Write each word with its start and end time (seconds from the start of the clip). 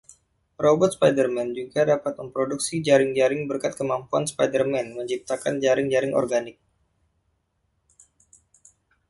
Robot 0.63 0.91
Spider-Man 0.97 1.49
juga 1.59 1.81
dapat 1.91 2.13
memproduksi 2.21 2.75
jaring-jaring 2.87 3.41
berkat 3.49 3.73
kemampuan 3.79 4.23
Spider-Man 4.33 4.85
menciptakan 4.97 5.55
jaring-jaring 5.65 6.13
organik. 6.21 6.57